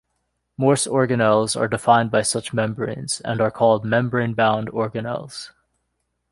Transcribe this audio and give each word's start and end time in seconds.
Most 0.57 0.87
organelles 0.87 1.55
are 1.55 1.67
defined 1.67 2.09
by 2.09 2.23
such 2.23 2.55
membranes, 2.55 3.21
and 3.23 3.39
are 3.39 3.51
called 3.51 3.85
"membrane-bound" 3.85 4.69
organelles. 4.71 5.51